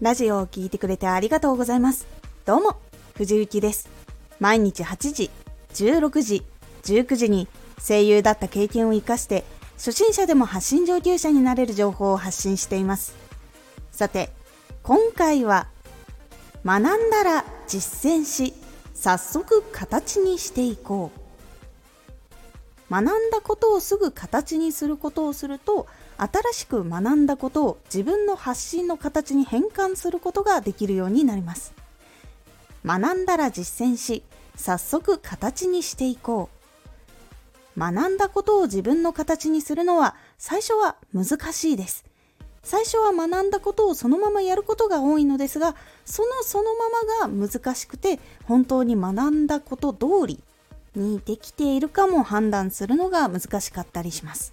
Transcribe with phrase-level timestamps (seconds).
[0.00, 2.06] ラジオを聴いてくれてありがとうございます。
[2.46, 2.80] どうも、
[3.16, 3.86] 藤幸です。
[4.38, 5.30] 毎日8時、
[5.74, 6.42] 16時、
[6.84, 7.48] 19時に
[7.86, 9.44] 声優だった経験を活かして
[9.76, 13.14] 初心者でも発信上級者になれる情報を発信しています。
[13.92, 14.30] さて、
[14.82, 15.66] 今回は
[16.64, 18.54] 学んだら実践し
[18.94, 21.10] 早速形にしていこ
[22.88, 25.86] う学んだことをすぐ形にすることをすると
[26.20, 31.72] 新しく学んだことを自分の発信の形に変換することができるようになります。
[32.84, 34.22] 学んだら実践し
[34.54, 36.50] 早速形にしていこ
[37.76, 37.80] う。
[37.80, 42.04] 学んだことを自分の形にするのは最初は難しいです。
[42.62, 45.74] 最初は学んだことをそのままやることが多いのですが
[46.04, 50.42] そのそのままが難しくて本当に学んだこと通り
[50.94, 54.52] にできているかも判断するのが難しかったりします。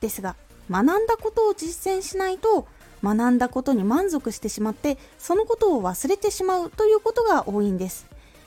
[0.00, 0.36] ですが
[0.70, 2.66] 学んだことを実践しないと
[3.02, 8.06] 学んだことに満足してしまってそのことを忘れてしまうということが多いんです。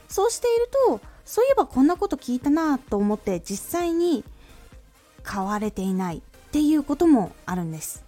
[0.10, 4.26] そうしているとそういえばこんなこと聞いたなと思って実際に
[5.26, 8.04] 変われていないっていうこともあるんです。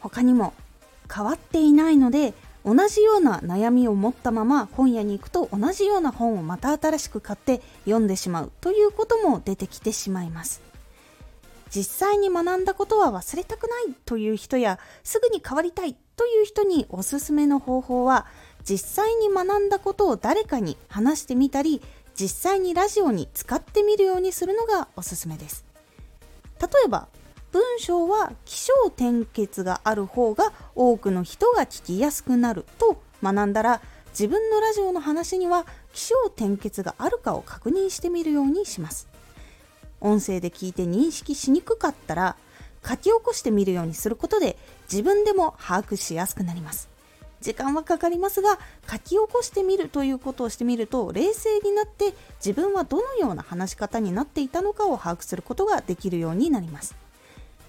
[0.00, 0.54] 他にも
[1.12, 2.32] 変わっていないので
[2.64, 10.62] 同じような悩みを持ったまま本屋に行くと同じような本をまた新しく買って読んでしまうということも出てきてしまいます。
[11.74, 18.26] 実際に学んだことは忘れたくないという人やすぐに変わりたいという人におすすめの方法は
[18.64, 21.82] 実際に学んだことを誰かに話してみたり
[22.14, 25.64] 実際にラジオに使ってみるようにするのがおすすめです。
[26.60, 27.08] 例えば
[27.52, 39.08] 文章は起承転結がある方が多くの人が聞きやすくなると学んだら自分のラジオの話には起承転結があるかを確認してみるようにします。
[40.00, 42.36] 音声で聞いて認識しにくかったら
[42.86, 44.56] 書き起こしてみるようにすることで
[44.90, 46.88] 自分でも把握しやすくなります。
[47.40, 48.58] 時間はかかりますが
[48.90, 56.94] 書き起こしてみるということをしてみると冷静になって自分はどのような話し方になっていたのかを把握することができるようになります。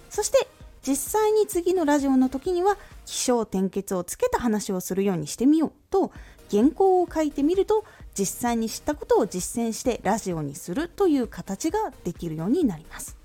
[0.09, 0.47] そして
[0.87, 6.11] 実際に次のラジオの時には起承転結をつけた話をするようにしてみようと
[6.49, 7.83] 原稿を書いてみると
[8.17, 13.15] 実際に知ったことを実践してラジオにするという形ができるようになります。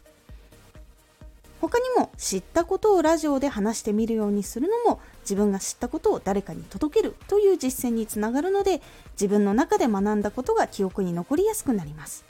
[1.62, 8.82] 他にも知ったことをラジオで話してみるようにするのも自分が知ったことを誰かに届けるという実践につながるので
[9.12, 12.24] 自分の中で学んだことが記憶に残りやすくなります。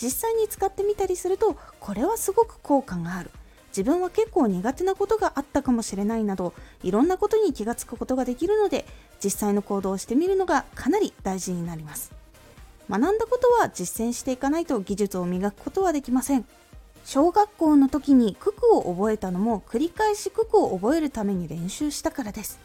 [0.00, 3.30] 実際に使ってみたりするとこれはすごく効果がある。
[3.72, 6.52] 自分は結構苦手なことがあったかもしれないなど
[6.82, 8.84] いろんなことに気がつくことができるので
[9.24, 12.12] 実際の行動をしてみるのがかなり大事になります。
[12.90, 16.44] 学んだことは実践していかないと技術を磨くことはできません。
[17.04, 22.60] 小学校の時に九九を覚えたのも繰り返し九九を覚えるために練習したからです。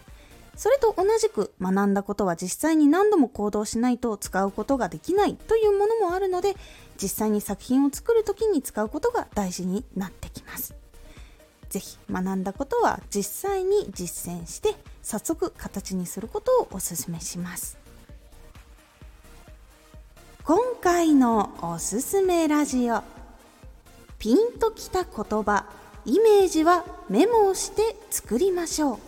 [0.56, 6.56] それと同じく学んだことは実際に何度も行動しないと使うことができないというものもあるので
[7.01, 10.75] 実際に作品を作る時に使うことが大事になってきます。
[11.69, 17.78] ぜひ学んだことは実際に実践して早速形にすることをお勧めします。
[20.44, 23.03] 今回のおすすめラジオ。
[24.17, 25.66] ピンときた言葉
[26.05, 28.99] イメージはメモをして作りましょう。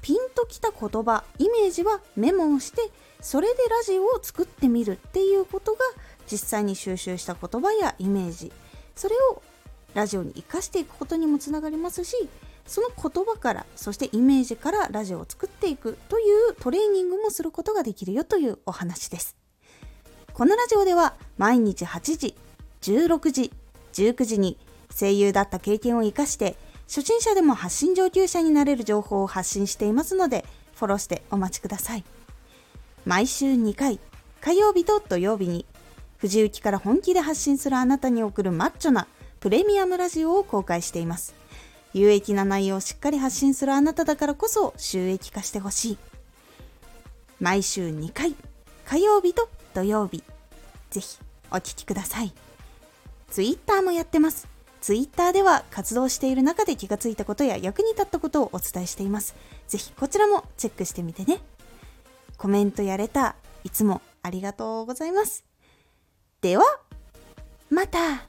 [0.00, 2.90] ピンときた言葉イメージはメモをして
[3.20, 5.80] それでラジオを作ってみるっていうことが
[6.30, 8.52] 実際に収集した言葉やイメージ。
[8.94, 9.42] それを
[9.96, 12.28] ラジオに生かしていくことにもつながりますし
[12.66, 19.36] その言葉からそしてイメージからラジオを作っていくというトレーニングもすることができるよというお話です。
[20.34, 22.34] このラジオでは毎日8時
[22.82, 23.52] 16時
[23.94, 24.58] 19時に
[24.94, 32.04] 声優だった経験を生かして初心者でも発信上級者になれる情報を発信していますのでフォローしてお待ちください。
[33.06, 33.98] 毎週2回
[34.42, 35.64] 火曜日と土曜日に
[36.18, 39.06] 藤雪から本気で発信するあなたに送るマッチョな
[39.46, 41.32] プレミアムラジオを公開しています。
[41.92, 45.98] 有益な内容をしっかり発信するあなただからこそ収益化してほしい。
[47.38, 48.34] 毎週2回、
[48.84, 50.24] 火曜日と土曜日。
[50.90, 51.20] ぜひ
[51.52, 52.32] お聴きください。
[53.30, 54.48] ツイッターもやってます。
[54.80, 59.36] ツイッターでは活動している中で気がついたことや役に立ったことをお伝えしています。
[59.68, 61.38] ぜひこちらもチェックしてみてね。
[62.36, 65.44] コメントやれた、いつもありがとうございます。
[66.40, 66.64] では、
[67.70, 68.26] また